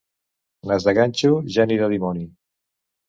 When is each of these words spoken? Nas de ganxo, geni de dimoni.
Nas 0.71 0.87
de 0.87 0.95
ganxo, 0.99 1.31
geni 1.59 1.77
de 1.83 1.91
dimoni. 1.93 2.25